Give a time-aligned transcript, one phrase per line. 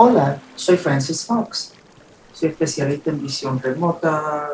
[0.00, 1.72] Hola, soy Francis Fox.
[2.32, 4.50] Soy especialista en visión remota.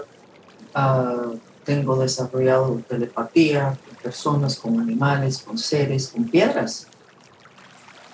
[0.73, 1.33] ah,
[1.63, 6.87] tengo desarrollado telepatía con personas, con animales, con seres, con piedras.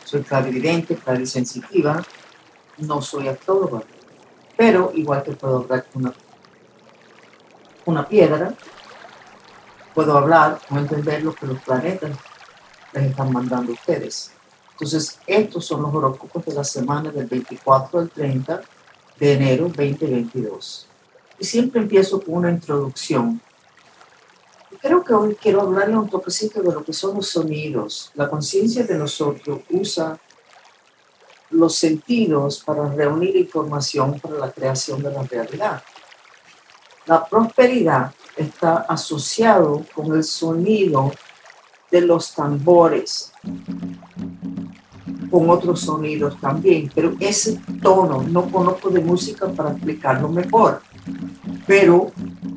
[0.04, 2.02] Soy clarividente, clarisensitiva.
[2.78, 3.84] No soy actóloga.
[4.56, 6.14] Pero igual que puedo hablar con una,
[7.84, 8.54] una piedra,
[9.94, 12.10] puedo hablar o entender lo que los planetas
[12.92, 14.32] les están mandando a ustedes.
[14.80, 18.62] Entonces, estos son los horóscopos de la semana del 24 al 30
[19.18, 20.86] de enero 2022.
[21.38, 23.42] Y siempre empiezo con una introducción.
[24.80, 28.10] Creo que hoy quiero hablarle un toquecito de lo que son los sonidos.
[28.14, 30.18] La conciencia de nosotros usa
[31.50, 35.82] los sentidos para reunir información para la creación de la realidad.
[37.04, 41.12] La prosperidad está asociado con el sonido
[41.90, 43.32] de los tambores,
[45.30, 50.80] con otros sonidos también, pero ese tono no conozco de música para explicarlo mejor.
[51.66, 52.10] Pero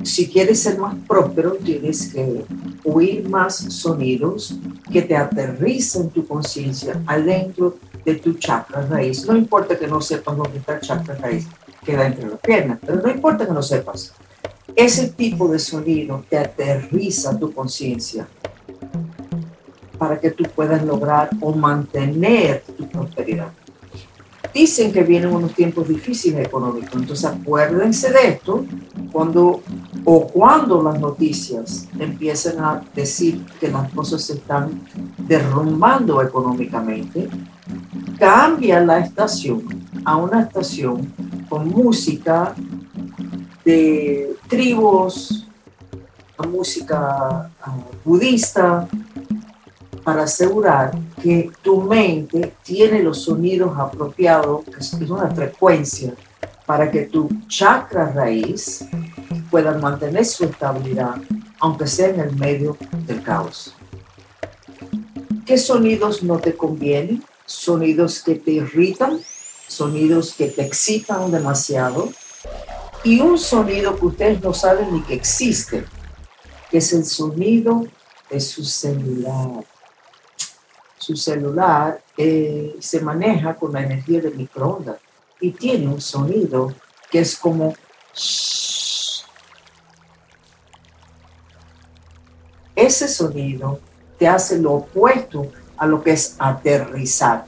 [0.03, 2.45] si quieres ser más próspero, tienes que
[2.83, 4.57] oír más sonidos
[4.91, 9.25] que te aterrizan tu conciencia adentro de tu chakra raíz.
[9.25, 11.47] No importa que no sepas dónde está el chakra raíz,
[11.85, 14.13] queda entre las piernas, pero no importa que no sepas.
[14.75, 18.27] Ese tipo de sonido te aterriza tu conciencia
[19.97, 23.49] para que tú puedas lograr o mantener tu prosperidad.
[24.53, 28.65] Dicen que vienen unos tiempos difíciles económicos, entonces acuérdense de esto
[29.11, 29.61] cuando
[30.05, 34.81] o cuando las noticias empiecen a decir que las cosas se están
[35.17, 37.29] derrumbando económicamente,
[38.19, 39.63] cambia la estación
[40.05, 41.11] a una estación
[41.49, 42.53] con música
[43.63, 45.43] de tribus,
[46.47, 48.87] música ah, budista,
[50.03, 56.13] para asegurar que tu mente tiene los sonidos apropiados, que es una frecuencia,
[56.65, 58.85] para que tu chakra raíz
[59.49, 61.15] pueda mantener su estabilidad,
[61.59, 63.75] aunque sea en el medio del caos.
[65.45, 67.23] ¿Qué sonidos no te convienen?
[67.45, 69.19] Sonidos que te irritan,
[69.67, 72.09] sonidos que te excitan demasiado,
[73.03, 75.85] y un sonido que ustedes no saben ni que existe,
[76.71, 77.85] que es el sonido
[78.29, 79.65] de su celular
[81.03, 84.95] su celular eh, se maneja con la energía del microondas
[85.41, 86.73] y tiene un sonido
[87.11, 87.73] que es como
[92.73, 93.81] ese sonido
[94.17, 97.45] te hace lo opuesto a lo que es aterrizar.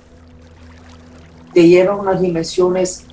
[1.53, 3.05] Te lleva a unas dimensiones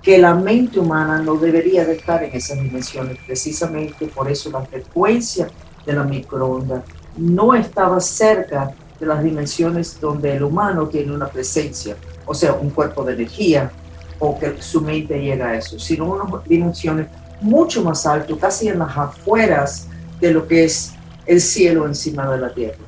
[0.00, 3.18] que la mente humana no debería de estar en esas dimensiones.
[3.26, 5.50] Precisamente por eso la frecuencia
[5.84, 6.84] de la microondas
[7.18, 12.70] no estaba cerca de las dimensiones donde el humano tiene una presencia, o sea, un
[12.70, 13.72] cuerpo de energía,
[14.20, 17.08] o que su mente llega a eso, sino unas dimensiones
[17.40, 19.88] mucho más altas, casi en las afueras
[20.20, 20.92] de lo que es
[21.26, 22.78] el cielo encima de la tierra.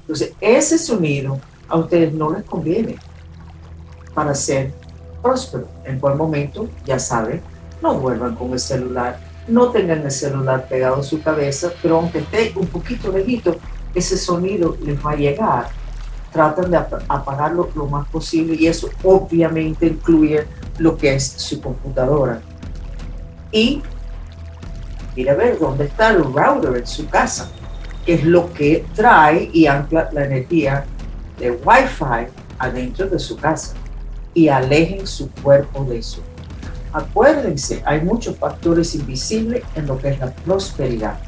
[0.00, 1.38] Entonces, ese sonido
[1.68, 2.96] a ustedes no les conviene
[4.14, 4.72] para ser
[5.20, 5.68] próspero.
[5.84, 7.42] En cual momento, ya saben,
[7.82, 12.20] no vuelvan con el celular, no tengan el celular pegado a su cabeza, pero aunque
[12.20, 13.58] esté un poquito lejito,
[13.94, 15.68] ese sonido les va a llegar.
[16.32, 20.46] Tratan de apagarlo lo más posible y eso obviamente incluye
[20.78, 22.40] lo que es su computadora.
[23.50, 23.82] Y
[25.16, 27.50] mira a ver dónde está el router en su casa,
[28.06, 30.84] que es lo que trae y ancla la energía
[31.38, 33.74] de Wi-Fi adentro de su casa
[34.32, 36.22] y alejen su cuerpo de eso.
[36.92, 41.18] Acuérdense, hay muchos factores invisibles en lo que es la prosperidad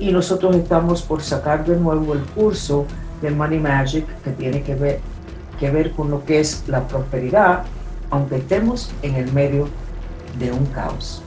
[0.00, 2.86] y nosotros estamos por sacar de nuevo el curso
[3.20, 5.00] de Money Magic que tiene que ver,
[5.60, 7.64] que ver con lo que es la prosperidad,
[8.08, 9.68] aunque estemos en el medio
[10.38, 11.22] de un caos.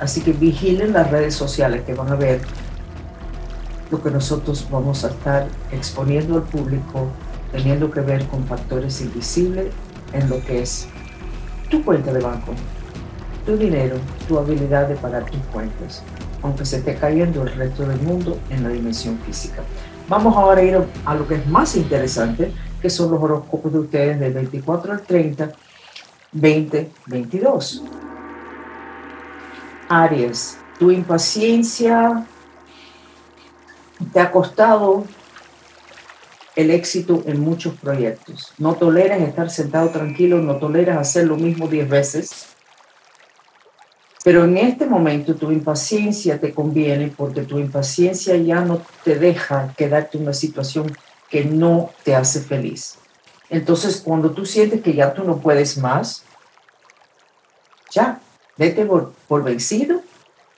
[0.00, 2.40] Así que vigilen las redes sociales que van a ver
[3.90, 7.08] lo que nosotros vamos a estar exponiendo al público,
[7.52, 9.66] teniendo que ver con factores invisibles
[10.14, 10.88] en lo que es
[11.70, 12.52] tu cuenta de banco,
[13.44, 13.96] tu dinero,
[14.26, 16.02] tu habilidad de pagar tus cuentas
[16.42, 19.62] aunque se esté cayendo el resto del mundo en la dimensión física.
[20.08, 23.78] Vamos ahora a ir a lo que es más interesante, que son los horóscopos de
[23.80, 25.52] ustedes del 24 al 30,
[26.32, 27.84] 2022.
[29.88, 32.26] Aries, tu impaciencia
[34.12, 35.04] te ha costado
[36.56, 38.52] el éxito en muchos proyectos.
[38.58, 42.57] No toleras estar sentado tranquilo, no toleras hacer lo mismo 10 veces
[44.28, 49.72] pero en este momento tu impaciencia te conviene porque tu impaciencia ya no te deja
[49.74, 50.94] quedarte en una situación
[51.30, 52.98] que no te hace feliz.
[53.48, 56.24] Entonces, cuando tú sientes que ya tú no puedes más,
[57.90, 58.20] ya,
[58.58, 60.02] vete por, vencido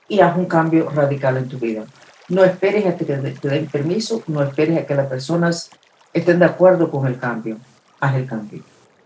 [0.08, 1.84] y haz un cambio radical en tu vida.
[2.28, 5.70] No esperes a que te, den permiso, no esperes a que las personas
[6.12, 7.56] estén de acuerdo con el cambio.
[8.00, 8.64] Haz el cambio.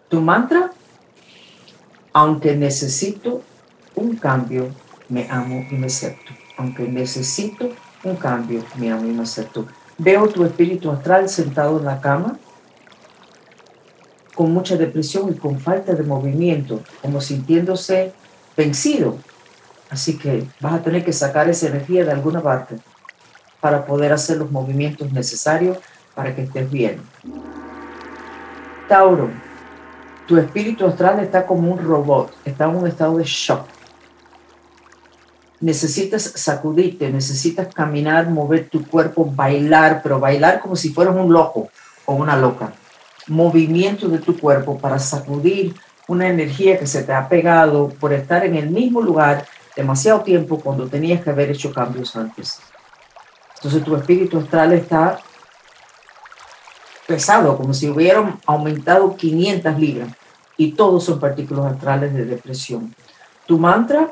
[0.08, 0.72] Tu mantra,
[2.14, 3.42] aunque necesito
[3.96, 4.68] un cambio,
[5.08, 6.32] me amo y me acepto.
[6.56, 7.70] Aunque necesito
[8.04, 9.66] un cambio, me amo y me acepto.
[9.98, 12.38] Veo tu espíritu astral sentado en la cama
[14.34, 18.12] con mucha depresión y con falta de movimiento, como sintiéndose
[18.56, 19.16] vencido.
[19.90, 22.76] Así que vas a tener que sacar esa energía de alguna parte
[23.60, 25.78] para poder hacer los movimientos necesarios
[26.14, 27.00] para que estés bien.
[28.88, 29.30] Tauro,
[30.26, 33.66] tu espíritu astral está como un robot, está en un estado de shock.
[35.60, 41.68] Necesitas sacudirte, necesitas caminar, mover tu cuerpo, bailar, pero bailar como si fueras un loco
[42.04, 42.72] o una loca.
[43.28, 45.74] Movimiento de tu cuerpo para sacudir
[46.06, 50.60] una energía que se te ha pegado por estar en el mismo lugar demasiado tiempo
[50.60, 52.60] cuando tenías que haber hecho cambios antes.
[53.56, 55.18] Entonces tu espíritu astral está
[57.06, 60.08] pesado, como si hubieran aumentado 500 libras
[60.56, 62.94] y todos son partículas astrales de depresión.
[63.46, 64.10] Tu mantra,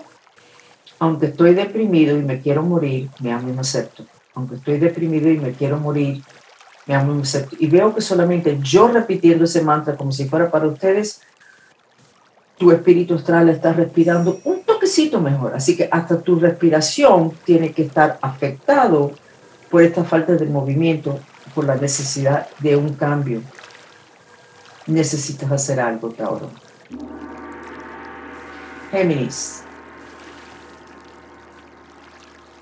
[1.02, 4.04] aunque estoy deprimido y me quiero morir, me amo y me acepto.
[4.34, 6.22] Aunque estoy deprimido y me quiero morir,
[6.86, 7.56] me amo y me acepto.
[7.58, 11.20] Y veo que solamente yo repitiendo ese mantra como si fuera para ustedes,
[12.56, 15.56] tu espíritu astral está respirando un toquecito mejor.
[15.56, 19.10] Así que hasta tu respiración tiene que estar afectado
[19.72, 21.18] por esta falta de movimiento,
[21.52, 23.42] por la necesidad de un cambio.
[24.86, 26.48] Necesitas hacer algo, Tauro.
[28.92, 29.64] Géminis.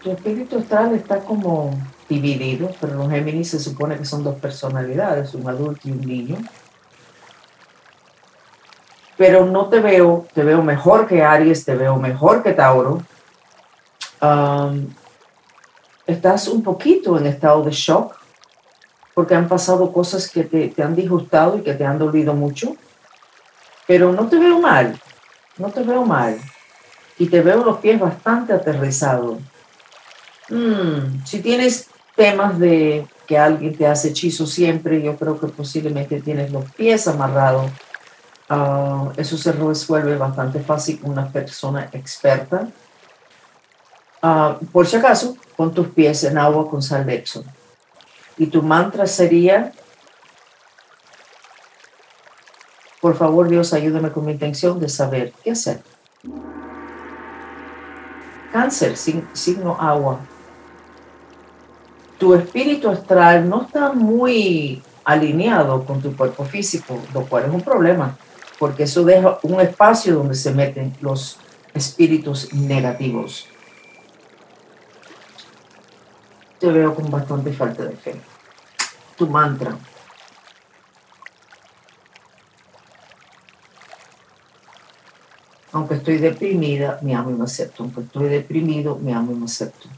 [0.02, 5.34] Tu espíritu astral está como dividido, pero los Géminis se supone que son dos personalidades,
[5.34, 6.36] un adulto y un niño
[9.20, 13.02] pero no te veo, te veo mejor que Aries, te veo mejor que Tauro.
[16.06, 18.16] estás un poquito en estado de shock
[19.12, 22.78] porque han pasado cosas que te, han disgustado y que te han dolido mucho,
[23.86, 24.98] pero no te veo mal,
[25.58, 26.38] no te veo mal.
[27.18, 29.36] Y te veo los pies bastante aterrizados.
[30.50, 36.20] Mm, si tienes temas de que alguien te hace hechizo siempre, yo creo que posiblemente
[36.20, 37.70] tienes los pies amarrados
[38.52, 42.66] Ah, eso se resuelve bastante fácil con una persona experta.
[44.20, 47.44] Ah, por si acaso, pon tus pies en agua con sal de Epsom.
[48.36, 49.72] Y tu mantra sería,
[53.00, 55.80] por favor Dios, ayúdame con mi intención de saber qué hacer.
[58.52, 60.18] Cáncer, signo agua.
[62.20, 67.62] Tu espíritu astral no está muy alineado con tu cuerpo físico, lo cual es un
[67.62, 68.16] problema
[68.60, 71.38] porque eso deja un espacio donde se meten los
[71.72, 73.48] espíritus negativos.
[76.58, 78.20] Te veo con bastante falta de fe.
[79.16, 79.74] Tu mantra.
[85.72, 87.82] Aunque estoy deprimida, me amo y me acepto.
[87.82, 89.88] Aunque estoy deprimido, me amo y me acepto.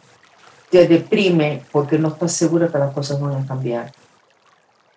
[0.72, 3.92] Te deprime porque no estás segura que las cosas van a cambiar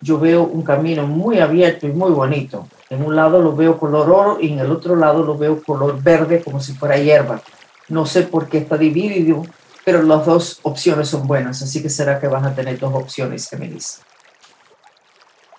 [0.00, 2.68] yo veo un camino muy abierto y muy bonito.
[2.90, 6.02] En un lado lo veo color oro y en el otro lado lo veo color
[6.02, 7.40] verde como si fuera hierba.
[7.88, 9.44] No sé por qué está dividido,
[9.84, 13.48] pero las dos opciones son buenas, así que será que vas a tener dos opciones,
[13.48, 14.00] Géminis.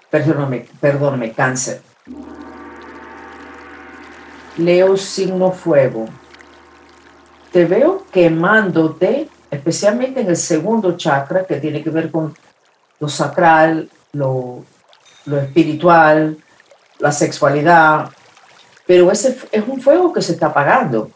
[0.09, 1.81] Perdóname, perdóname, cáncer.
[4.57, 6.05] Leo signo fuego.
[7.51, 12.33] Te veo quemándote, especialmente en el segundo chakra, que tiene que ver con
[12.99, 14.63] lo sacral, lo,
[15.25, 16.37] espiritual,
[16.99, 18.09] la sexualidad,
[18.85, 21.11] pero ese es un fuego que se está apagando.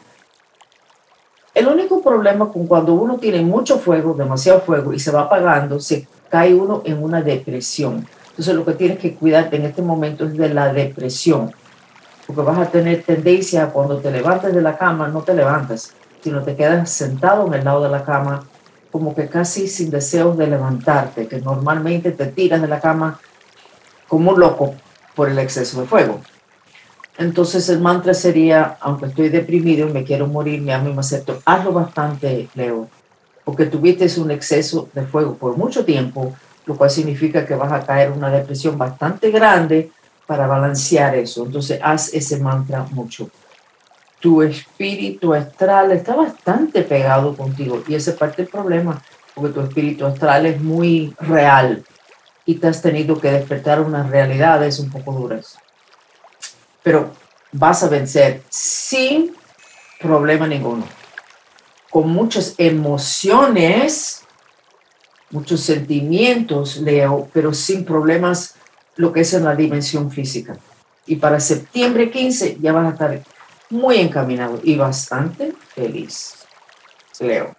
[1.54, 5.80] El único problema con cuando uno tiene mucho fuego, demasiado fuego, y se va apagando,
[5.80, 8.06] se cae uno en una depresión.
[8.30, 11.52] Entonces lo que tienes que cuidarte en este momento es de la depresión,
[12.26, 15.92] porque vas a tener tendencia cuando te levantes de la cama, no te levantas,
[16.22, 18.44] sino te quedas sentado en el lado de la cama
[18.90, 23.18] como que casi sin deseos de levantarte, que normalmente te tiras de la cama
[24.06, 24.74] como un loco
[25.16, 26.20] por el exceso de fuego.
[27.16, 31.00] Entonces el mantra sería, aunque estoy deprimido y me quiero morir, me amo y me
[31.00, 32.88] acepto, hazlo bastante, Leo,
[33.44, 36.34] porque tuviste un exceso de fuego por mucho tiempo,
[36.66, 39.90] lo cual significa que vas a caer en una depresión bastante grande
[40.26, 41.46] para balancear eso.
[41.46, 43.30] Entonces haz ese mantra mucho
[44.22, 49.02] tu espíritu astral está bastante pegado contigo y ese es parte del problema,
[49.34, 51.84] porque tu espíritu astral es muy real.
[52.44, 55.56] y te has tenido que despertar unas realidades un poco duras.
[56.82, 57.12] Pero
[57.52, 59.32] vas a vencer sin
[60.00, 60.84] problema ninguno.
[61.88, 64.24] Con muchas emociones,
[65.30, 68.56] muchos sentimientos, Leo, pero sin problemas
[68.96, 70.56] lo que es en la dimensión física.
[71.06, 73.22] Y para septiembre 15 ya vas a estar
[73.72, 76.46] muy encaminado y bastante feliz.
[77.18, 77.54] Leo.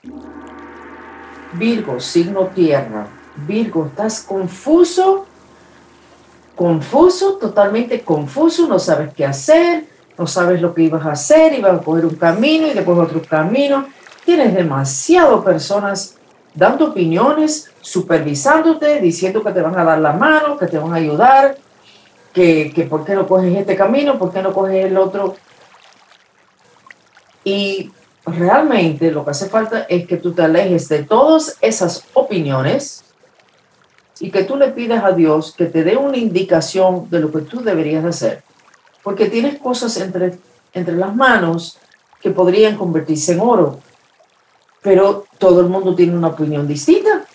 [1.53, 3.07] Virgo, signo tierra.
[3.47, 5.25] Virgo, estás confuso,
[6.55, 9.85] confuso, totalmente confuso, no sabes qué hacer,
[10.17, 13.21] no sabes lo que ibas a hacer, ibas a coger un camino y después otro
[13.23, 13.87] camino.
[14.23, 16.15] Tienes demasiado personas
[16.53, 20.97] dando opiniones, supervisándote, diciendo que te van a dar la mano, que te van a
[20.97, 21.57] ayudar,
[22.33, 25.35] que, que por qué no coges este camino, por qué no coges el otro.
[27.43, 27.91] Y
[28.25, 33.03] realmente lo que hace falta es que tú te alejes de todas esas opiniones
[34.19, 37.41] y que tú le pidas a Dios que te dé una indicación de lo que
[37.41, 38.43] tú deberías hacer.
[39.03, 40.37] Porque tienes cosas entre,
[40.73, 41.77] entre las manos
[42.21, 43.79] que podrían convertirse en oro,
[44.81, 47.25] pero todo el mundo tiene una opinión distinta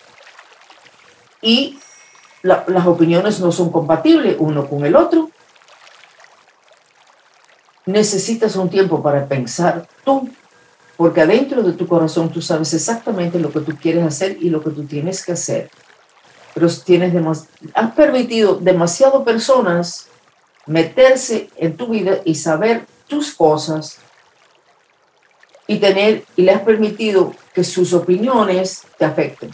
[1.41, 1.79] y
[2.41, 5.29] las opiniones no son compatibles uno con el otro.
[7.89, 10.29] Necesitas un tiempo para pensar tú
[10.95, 14.61] porque adentro de tu corazón tú sabes exactamente lo que tú quieres hacer y lo
[14.61, 15.71] que tú tienes que hacer.
[16.53, 17.15] Pero tienes
[17.73, 20.07] has permitido demasiado personas
[20.67, 23.97] meterse en tu vida y saber tus cosas
[25.65, 29.49] y tener y le has permitido que sus opiniones te afecten.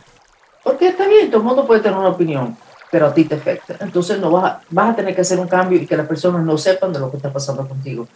[0.62, 2.58] Porque está bien, todo el mundo puede tener una opinión,
[2.96, 3.76] pero a ti te afecta.
[3.82, 6.46] Entonces no vas a, vas a tener que hacer un cambio y que las personas
[6.46, 8.08] no sepan de lo que está pasando contigo,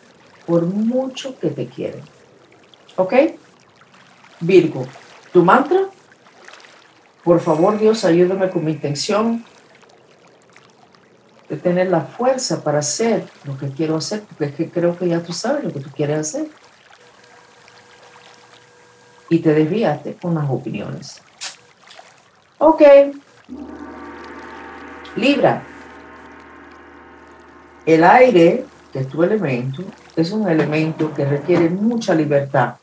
[0.46, 2.02] por mucho que te quieren.
[2.96, 3.14] ¿Ok?
[4.40, 4.88] Virgo,
[5.34, 5.82] tu mantra,
[7.26, 9.44] por favor Dios, ayúdame con mi intención
[11.50, 15.34] de tener la fuerza para hacer lo que quiero hacer, porque creo que ya tú
[15.34, 16.48] sabes lo que tú quieres hacer.
[19.30, 21.22] Y te desviaste con las opiniones.
[22.60, 22.82] Ok.
[25.20, 25.64] Libra.
[27.86, 29.84] El aire, que es tu elemento,
[30.16, 32.76] es un elemento que requiere mucha libertad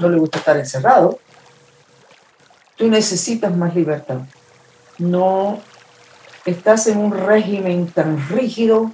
[0.00, 1.18] no le gusta estar encerrado,
[2.76, 4.18] tú necesitas más libertad.
[4.98, 5.60] No
[6.44, 8.92] estás en un régimen tan rígido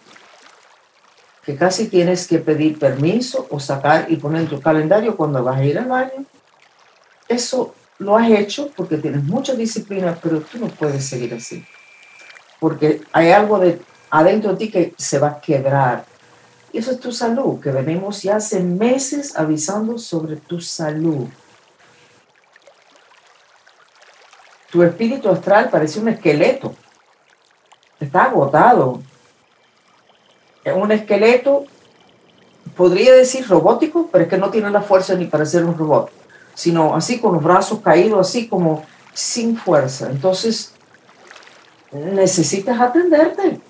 [1.45, 5.59] que casi tienes que pedir permiso o sacar y poner en tu calendario cuando vas
[5.59, 6.25] a ir al baño.
[7.29, 11.65] Eso lo has hecho porque tienes mucha disciplina, pero tú no puedes seguir así.
[12.61, 16.05] Porque hay algo de adentro de ti que se va a quebrar
[16.79, 21.27] eso es tu salud, que venimos ya hace meses avisando sobre tu salud.
[24.71, 26.75] Tu espíritu astral parece un esqueleto.
[27.99, 29.01] Está agotado.
[30.65, 31.65] Es un esqueleto,
[32.77, 36.11] podría decir robótico, pero es que no tiene la fuerza ni para ser un robot,
[36.55, 38.85] sino así con los brazos caídos, así como
[39.15, 40.11] sin fuerza.
[40.11, 40.75] Entonces,
[41.93, 43.61] necesitas atenderte.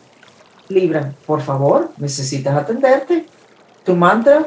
[0.69, 3.27] Libra, por favor, necesitas atenderte.
[3.85, 4.47] Tu mantra.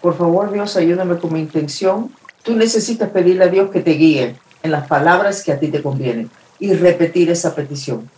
[0.00, 2.12] Por favor, Dios, ayúdame con mi intención.
[2.42, 5.82] Tú necesitas pedirle a Dios que te guíe en las palabras que a ti te
[5.82, 8.10] convienen y repetir esa petición.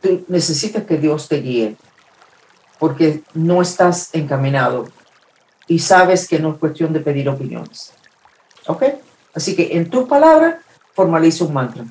[0.00, 1.76] Tú necesitas que Dios te guíe
[2.78, 4.88] porque no estás encaminado
[5.66, 7.92] y sabes que no es cuestión de pedir opiniones.
[8.66, 8.84] ¿Ok?
[9.34, 10.60] Así que en tu palabra
[10.94, 11.84] formaliza un mantra.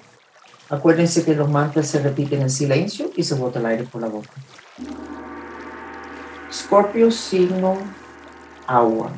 [0.70, 4.08] Acuérdense que los mantras se repiten en silencio y se bota el aire por la
[4.08, 4.32] boca.
[6.52, 7.78] Scorpio, signo
[8.66, 9.12] agua.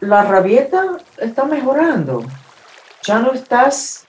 [0.00, 2.24] La rabieta está mejorando.
[3.04, 4.04] Ya no estás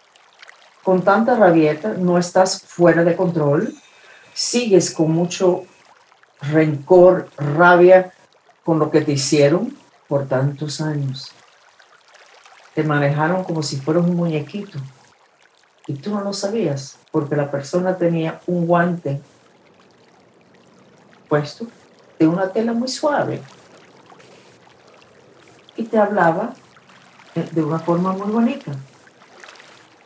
[0.84, 3.74] con tanta rabieta, no estás fuera de control.
[4.34, 5.66] Sigues con mucho
[6.42, 8.12] rencor, rabia
[8.66, 9.78] con lo que te hicieron
[10.08, 11.32] por tantos años
[12.74, 14.80] te manejaron como si fueras un muñequito.
[15.88, 19.22] Y tú no lo sabías, porque la persona tenía un guante
[21.28, 21.68] puesto
[22.18, 23.42] de una tela muy suave.
[25.76, 26.54] Y te hablaba
[27.36, 28.72] de una forma muy bonita.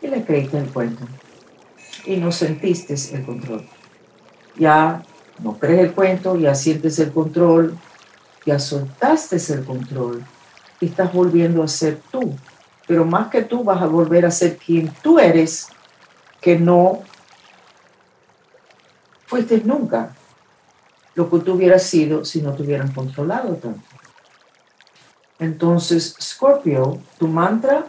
[0.01, 1.05] Y le creíste el cuento.
[2.05, 3.67] Y no sentiste el control.
[4.57, 5.03] Ya
[5.39, 7.77] no crees el cuento, ya sientes el control,
[8.45, 10.24] ya soltaste el control
[10.79, 12.36] y estás volviendo a ser tú
[12.88, 15.67] pero más que tú vas a volver a ser quien tú eres,
[16.39, 17.01] que no
[19.25, 20.15] fuiste nunca
[21.13, 23.82] lo que tú hubieras sido si no te hubieran controlado tanto.
[25.39, 27.86] Entonces, Scorpio, tu mantra,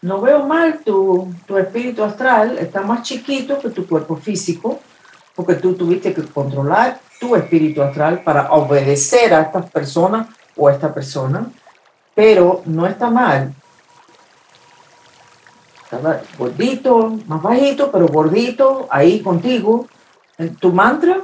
[0.00, 4.80] no veo mal tu, tu espíritu astral, está más chiquito que tu cuerpo físico,
[5.34, 10.72] porque tú tuviste que controlar tu espíritu astral para obedecer a estas personas o a
[10.72, 11.50] esta persona,
[12.14, 13.54] pero no está mal.
[15.84, 19.86] Está gordito, más bajito, pero gordito, ahí contigo.
[20.38, 21.22] En tu mantra,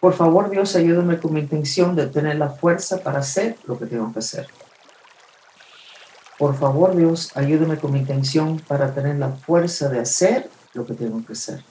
[0.00, 3.86] por favor, Dios, ayúdame con mi intención de tener la fuerza para hacer lo que
[3.86, 4.46] tengo que hacer.
[6.38, 10.94] Por favor, Dios, ayúdame con mi intención para tener la fuerza de hacer lo que
[10.94, 11.64] tengo que hacer.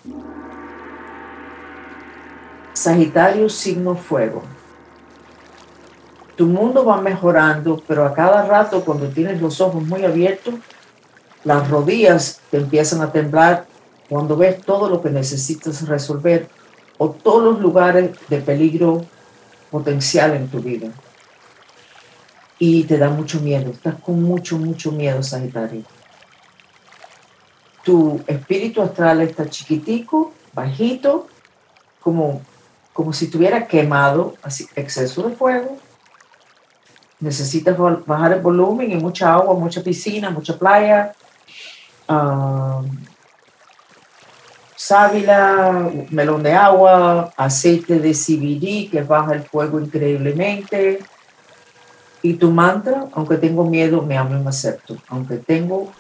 [2.74, 4.44] Sagitario, signo fuego.
[6.38, 10.54] Tu mundo va mejorando, pero a cada rato cuando tienes los ojos muy abiertos,
[11.44, 13.66] las rodillas te empiezan a temblar
[14.08, 16.48] cuando ves todo lo que necesitas resolver
[16.98, 19.04] o todos los lugares de peligro
[19.72, 20.90] potencial en tu vida.
[22.60, 25.84] Y te da mucho miedo, estás con mucho, mucho miedo, Sagitario.
[27.84, 31.28] Tu espíritu astral está chiquitico, bajito,
[32.02, 32.42] como,
[32.94, 35.78] como si estuviera quemado, así, exceso de fuego.
[37.20, 41.14] Necesitas bajar el volumen y mucha agua, mucha piscina, mucha playa.
[42.08, 42.86] Uh,
[44.76, 51.00] sábila, melón de agua, aceite de CBD que baja el fuego increíblemente.
[52.22, 54.98] Y tu mantra, aunque tengo miedo, me amo y me acepto.
[55.10, 55.92] Aunque tengo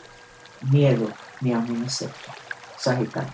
[0.71, 1.07] miedo,
[1.41, 2.31] me amo y me acepto.
[2.77, 3.31] Sagitario.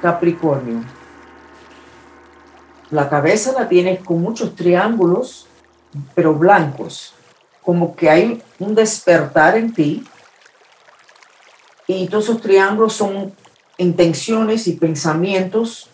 [0.00, 0.82] Capricornio.
[2.92, 5.46] La cabeza la tienes con muchos triángulos,
[6.14, 7.14] pero blancos.
[7.62, 10.04] Como que hay un despertar en ti
[11.86, 13.32] y todos esos triángulos son
[13.78, 15.88] intenciones y pensamientos.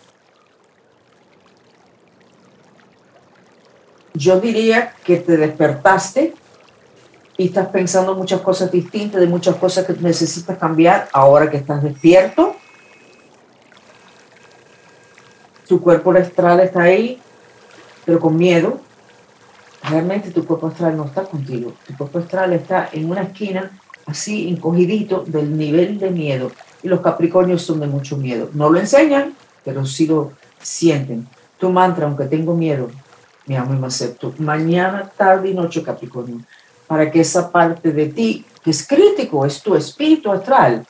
[4.13, 6.35] Yo diría que te despertaste
[7.37, 11.81] y estás pensando muchas cosas distintas, de muchas cosas que necesitas cambiar ahora que estás
[11.81, 12.57] despierto.
[15.69, 17.21] Tu cuerpo astral está ahí,
[18.05, 18.81] pero con miedo.
[19.83, 21.73] Realmente tu cuerpo astral no está contigo.
[21.87, 23.71] Tu cuerpo astral está en una esquina
[24.07, 26.51] así encogidito del nivel de miedo.
[26.83, 28.51] Y los Capricornios son de mucho miedo.
[28.55, 31.29] No lo enseñan, pero sí lo sienten.
[31.59, 32.89] Tu mantra, aunque tengo miedo,
[33.47, 34.35] me amo y me acepto.
[34.39, 36.41] Mañana, tarde y noche, Capricornio,
[36.87, 40.87] para que esa parte de ti, que es crítico, es tu espíritu astral.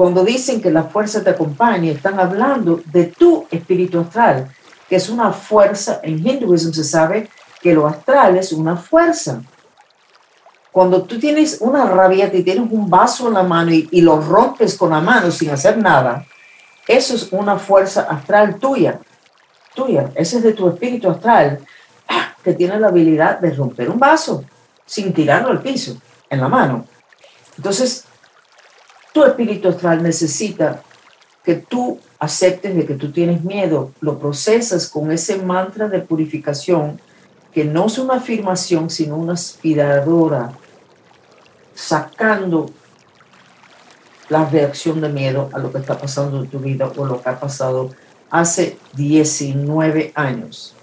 [0.00, 4.50] Cuando dicen que la fuerza te acompaña, están hablando de tu espíritu astral,
[4.88, 6.00] que es una fuerza.
[6.02, 7.28] En hinduismo se sabe
[7.60, 9.42] que lo astral es una fuerza
[10.72, 14.78] cuando tú tienes una rabia, te tienes un vaso en la mano y, lo rompes
[14.78, 16.24] con la mano sin hacer nada,
[16.88, 19.00] eso es una fuerza astral tuya,
[19.74, 20.12] tuya.
[20.14, 21.60] Ese es de tu espíritu astral
[22.08, 22.34] ¡ah!
[22.42, 24.44] que tiene la habilidad de romper un vaso
[24.86, 25.98] sin tirarlo al piso,
[26.30, 26.86] en la mano.
[27.58, 28.06] Entonces,
[29.12, 30.82] tu espíritu astral necesita
[31.42, 37.00] que tú aceptes de que tú tienes miedo, lo procesas con ese mantra de purificación
[37.52, 40.52] que no es una afirmación, sino una aspiradora,
[41.74, 42.70] sacando
[44.28, 47.28] la reacción de miedo a lo que está pasando en tu vida o lo que
[47.28, 47.90] ha pasado
[48.30, 50.76] hace 19 años.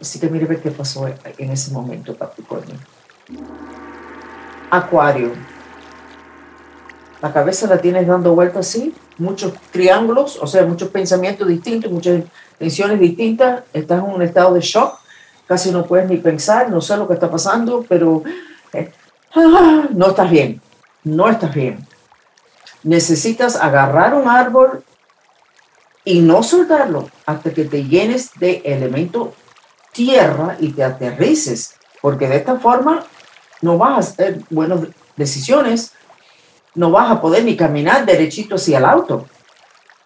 [0.00, 2.76] Así que mire qué pasó en ese momento, Capricornio.
[4.70, 5.32] Acuario.
[7.20, 12.22] La cabeza la tienes dando vueltas así, muchos triángulos, o sea, muchos pensamientos distintos, muchas
[12.58, 13.64] tensiones distintas.
[13.72, 14.98] Estás en un estado de shock
[15.48, 18.22] casi no puedes ni pensar, no sé lo que está pasando, pero
[18.74, 18.92] eh,
[19.34, 20.60] ah, no estás bien,
[21.02, 21.84] no estás bien.
[22.82, 24.84] Necesitas agarrar un árbol
[26.04, 29.32] y no soltarlo hasta que te llenes de elemento
[29.92, 33.04] tierra y te aterrices, porque de esta forma
[33.62, 34.80] no vas a hacer buenas
[35.16, 35.92] decisiones,
[36.78, 39.26] no vas a poder ni caminar derechito hacia el auto.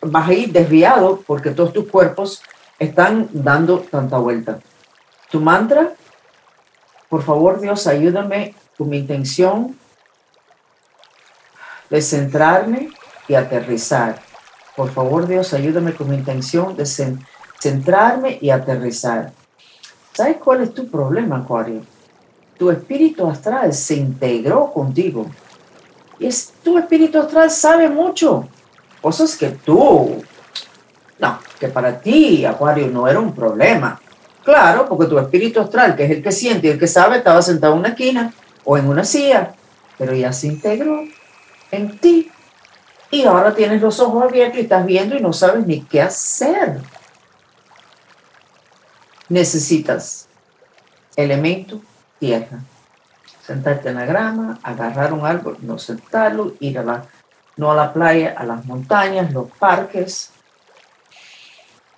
[0.00, 2.42] Vas a ir desviado porque todos tus cuerpos
[2.78, 4.58] están dando tanta vuelta
[5.30, 5.92] tu mantra.
[7.08, 9.76] Por favor, Dios, ayúdame con mi intención
[11.90, 12.90] de centrarme
[13.28, 14.20] y aterrizar.
[14.74, 16.86] Por favor, Dios, ayúdame con mi intención de
[17.58, 19.32] centrarme y aterrizar.
[20.14, 21.82] ¿Sabes cuál es tu problema, Acuario?
[22.58, 25.26] Tu espíritu astral se integró contigo.
[26.22, 28.48] Y es, tu espíritu astral sabe mucho.
[29.00, 30.22] Cosas que tú,
[31.18, 34.00] no, que para ti, Acuario, no era un problema.
[34.44, 37.42] Claro, porque tu espíritu astral, que es el que siente y el que sabe, estaba
[37.42, 38.32] sentado en una esquina
[38.64, 39.52] o en una silla,
[39.98, 41.02] pero ya se integró
[41.72, 42.30] en ti.
[43.10, 46.78] Y ahora tienes los ojos abiertos y estás viendo y no sabes ni qué hacer.
[49.28, 50.28] necesitas
[51.16, 51.80] elemento
[52.20, 52.60] tierra.
[53.52, 57.04] Sentarte en la grama, agarrar un árbol, no sentarlo, ir a la,
[57.58, 60.30] no a la playa, a las montañas, los parques.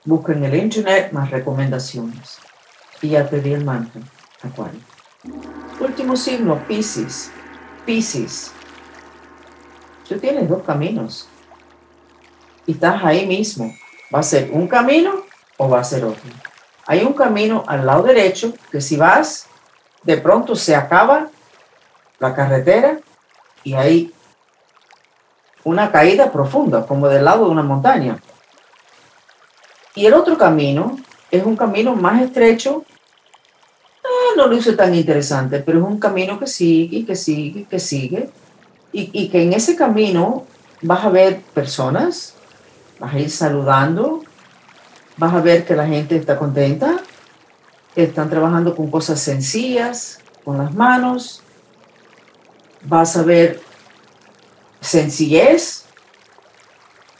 [0.04, 2.38] Busca en el internet más recomendaciones.
[3.00, 4.00] Y ya te di el manto,
[4.42, 4.80] Acuario.
[5.78, 7.30] Último signo, Pisces.
[7.86, 8.50] Pisces.
[10.08, 11.28] Tú tienes dos caminos.
[12.66, 13.72] Y estás ahí mismo.
[14.12, 15.22] ¿Va a ser un camino
[15.56, 16.32] o va a ser otro?
[16.84, 19.46] Hay un camino al lado derecho que si vas,
[20.02, 21.28] de pronto se acaba
[22.18, 22.98] la carretera
[23.62, 24.12] y hay
[25.64, 28.18] una caída profunda, como del lado de una montaña.
[29.94, 30.98] Y el otro camino
[31.30, 32.84] es un camino más estrecho.
[34.04, 37.78] Ah, no lo hice tan interesante, pero es un camino que sigue, que sigue, que
[37.78, 38.30] sigue.
[38.92, 40.44] Y, y que en ese camino
[40.82, 42.34] vas a ver personas,
[42.98, 44.22] vas a ir saludando,
[45.16, 46.98] vas a ver que la gente está contenta,
[47.96, 51.43] están trabajando con cosas sencillas, con las manos,
[52.84, 53.60] vas a ver
[54.80, 55.84] sencillez,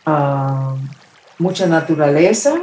[0.07, 0.75] ah,
[1.39, 2.55] mucha naturaleza,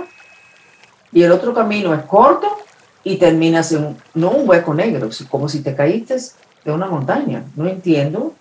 [1.12, 2.58] y el otro camino es corto
[3.04, 6.18] y terminas en no un hueco negro, como si te caíste
[6.64, 7.44] de una montaña.
[7.56, 8.34] No entiendo,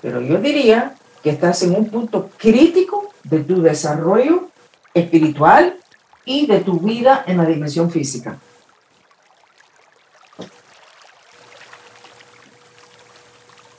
[0.00, 4.48] pero yo diría que estás en un punto crítico de tu desarrollo
[4.94, 5.76] espiritual
[6.24, 8.38] y de tu vida en la dimensión física.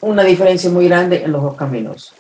[0.02, 2.14] Una diferencia muy grande en los dos caminos.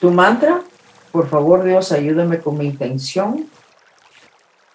[0.00, 0.62] Tu mantra,
[1.10, 3.48] por favor Dios, ayúdame con mi intención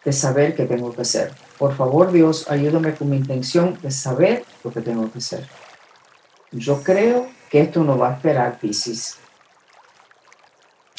[0.05, 1.33] de saber qué tengo que hacer.
[1.57, 5.47] Por favor Dios, ayúdame con mi intención de saber lo que tengo que hacer.
[6.51, 9.17] Yo creo que esto no va a esperar, Pisces.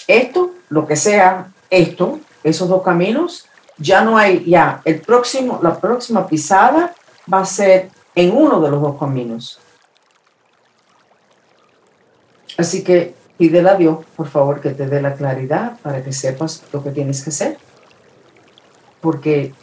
[0.07, 3.47] Esto, lo que sea esto, esos dos caminos,
[3.79, 6.95] ya no hay, ya, el próximo, la próxima pisada
[7.33, 9.61] va a ser en uno de los dos caminos.
[12.59, 16.65] Así que pídele a Dios, por favor, que te dé la claridad para que sepas
[16.73, 17.57] lo que tienes que hacer.
[19.01, 19.55] Porque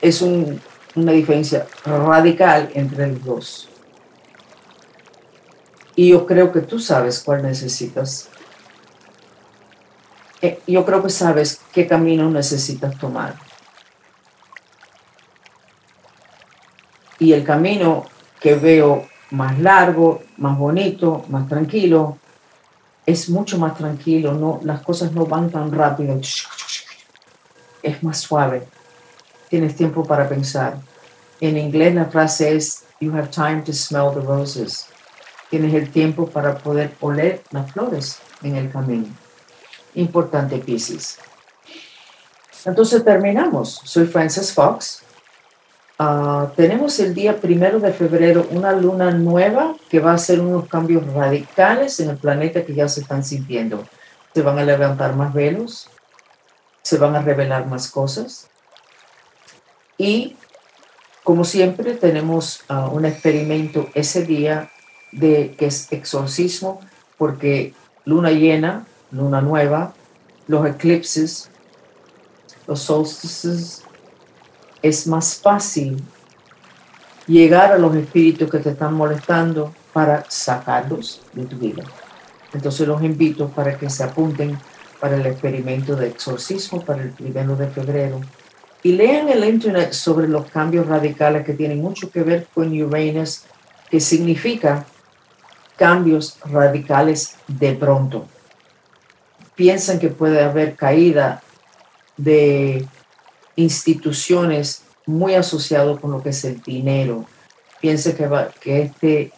[0.00, 3.68] es una diferencia radical entre los dos.
[5.96, 8.28] Y yo creo que tú sabes cuál necesitas.
[10.40, 13.34] Eh, yo creo que sabes qué camino necesitas tomar.
[17.18, 18.06] Y el camino
[18.38, 22.18] que veo más largo, más bonito, más tranquilo,
[23.06, 26.20] es mucho más tranquilo, no, las cosas no van tan rápido,
[27.82, 28.66] es más suave,
[29.48, 30.78] tienes tiempo para pensar.
[31.40, 34.86] En inglés la frase es, you have time to smell the roses.
[35.50, 39.06] Tienes el tiempo para poder oler las flores en el camino
[39.94, 41.18] importante, Pisces.
[42.64, 43.80] Entonces terminamos.
[43.84, 45.02] Soy Frances Fox.
[45.98, 50.68] Ah, tenemos el día primero de febrero una luna nueva que va a hacer unos
[50.68, 53.84] cambios radicales en el planeta que ya se están sintiendo.
[54.32, 55.88] Se van a levantar más velos,
[56.82, 58.48] se van a revelar más cosas.
[59.96, 60.36] Y
[61.24, 64.70] como siempre tenemos ah, un experimento ese día
[65.10, 66.80] de que es exorcismo
[67.16, 69.94] porque luna llena luna nueva,
[70.46, 71.50] los eclipses,
[72.66, 73.82] los solstices,
[74.82, 76.02] es más fácil
[77.26, 81.82] llegar a los espíritus que te están molestando para sacarlos de tu vida.
[82.52, 84.58] Entonces los invito para que se apunten
[85.00, 88.20] para el experimento de exorcismo para el primero de febrero
[88.82, 93.42] y lean el internet sobre los cambios radicales que tienen mucho que ver con Uranus,
[93.90, 94.86] que significa
[95.76, 98.26] cambios radicales de pronto
[99.58, 101.42] piensan que puede haber caída
[102.16, 102.86] de
[103.58, 107.24] instituciones muy asociadas con lo que es el dinero.
[107.80, 108.28] Piensa que,
[108.60, 109.32] que este,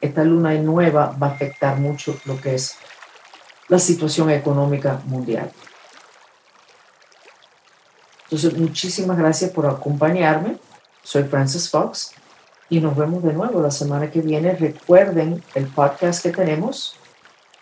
[0.00, 2.76] esta luna nueva va a afectar mucho lo que es
[3.68, 5.50] la situación económica mundial.
[8.24, 10.56] Entonces, muchísimas gracias por acompañarme.
[11.02, 12.12] Soy Francis Fox
[12.70, 14.54] y nos vemos de nuevo la semana que viene.
[14.54, 16.96] Recuerden el podcast que tenemos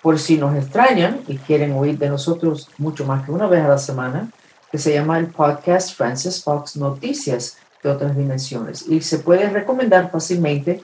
[0.00, 3.68] por si nos extrañan y quieren oír de nosotros mucho más que una vez a
[3.68, 4.30] la semana,
[4.74, 8.84] que se llama el podcast Francis Fox Noticias de otras dimensiones.
[8.88, 10.82] Y se puede recomendar fácilmente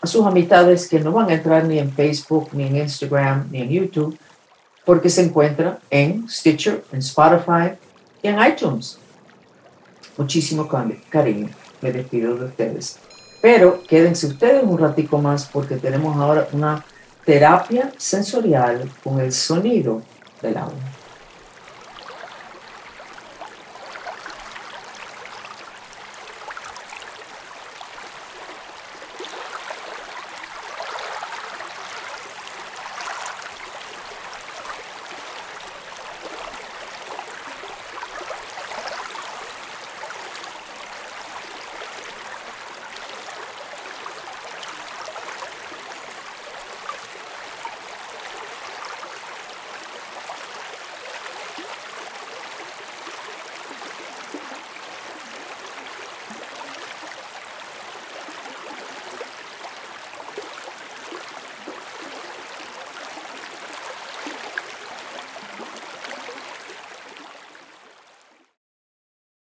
[0.00, 3.62] a sus amistades que no van a entrar ni en Facebook, ni en Instagram, ni
[3.62, 4.18] en YouTube,
[4.84, 7.78] porque se encuentra en Stitcher, en Spotify
[8.20, 8.98] y en iTunes.
[10.16, 10.68] Muchísimo
[11.08, 11.50] cariño.
[11.82, 12.98] Me despido de ustedes.
[13.40, 16.84] Pero quédense ustedes un ratico más porque tenemos ahora una
[17.24, 20.02] terapia sensorial con el sonido
[20.42, 20.93] del agua.